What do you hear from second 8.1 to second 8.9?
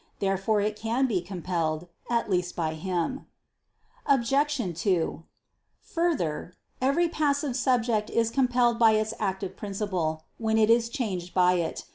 compelled